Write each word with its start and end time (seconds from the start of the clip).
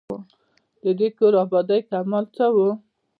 د 0.83 0.85
دې 0.99 1.07
کور 1.17 1.33
آبادۍ 1.43 1.81
کمال 1.91 2.25
څه 2.35 2.45
وو. 2.55 2.69